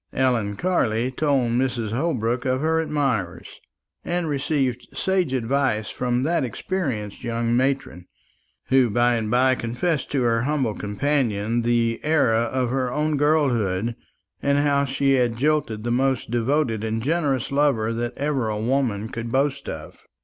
Ellen 0.13 0.55
Carley 0.55 1.11
told 1.11 1.51
Mrs. 1.51 1.91
Holbrook 1.91 2.43
of 2.43 2.59
her 2.61 2.79
admirers, 2.81 3.61
and 4.03 4.27
received 4.27 4.87
sage 4.95 5.31
advice 5.31 5.91
from 5.91 6.23
that 6.23 6.43
experienced 6.43 7.23
young 7.23 7.55
matron, 7.55 8.07
who 8.69 8.89
by 8.89 9.13
and 9.13 9.29
by 9.29 9.53
confessed 9.53 10.09
to 10.13 10.23
her 10.23 10.41
humble 10.41 10.73
companion 10.73 11.61
the 11.61 11.99
error 12.01 12.33
of 12.33 12.71
her 12.71 12.91
own 12.91 13.15
girlhood, 13.15 13.95
and 14.41 14.57
how 14.57 14.85
she 14.85 15.11
had 15.13 15.37
jilted 15.37 15.83
the 15.83 15.91
most 15.91 16.31
devoted 16.31 16.83
and 16.83 17.03
generous 17.03 17.51
lover 17.51 17.93
that 17.93 18.17
ever 18.17 18.49
a 18.49 18.59
woman 18.59 19.07
could 19.07 19.31
boast 19.31 19.69
of. 19.69 20.07